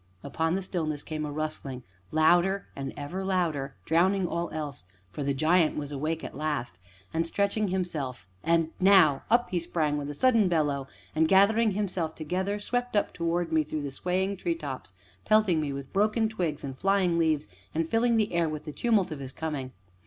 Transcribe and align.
Upon 0.23 0.55
the 0.55 0.63
stillness 0.63 1.03
came 1.03 1.27
a 1.27 1.31
rustling, 1.31 1.83
loud 2.09 2.63
and 2.75 2.91
ever 2.97 3.23
louder, 3.23 3.75
drowning 3.85 4.25
all 4.27 4.49
else, 4.49 4.83
for 5.11 5.21
the 5.21 5.31
giant 5.35 5.77
was 5.77 5.91
awake 5.91 6.23
at 6.23 6.33
last, 6.33 6.79
and 7.13 7.27
stretching 7.27 7.67
himself; 7.67 8.27
and 8.43 8.69
now, 8.79 9.21
up 9.29 9.51
he 9.51 9.59
sprang 9.59 9.99
with 9.99 10.09
a 10.09 10.15
sudden 10.15 10.47
bellow, 10.47 10.87
and, 11.15 11.27
gathering 11.27 11.73
himself 11.73 12.15
together, 12.15 12.59
swept 12.59 12.95
up 12.95 13.13
towards 13.13 13.51
me 13.51 13.63
through 13.63 13.83
the 13.83 13.91
swaying 13.91 14.37
treetops, 14.37 14.93
pelting 15.23 15.61
me 15.61 15.71
with 15.71 15.93
broken 15.93 16.27
twigs 16.27 16.63
and 16.63 16.79
flying 16.79 17.19
leaves, 17.19 17.47
and 17.75 17.87
filling 17.87 18.17
the 18.17 18.33
air 18.33 18.49
with 18.49 18.65
the 18.65 18.71
tumult 18.71 19.11
of 19.11 19.19
his 19.19 19.31
coming. 19.31 19.71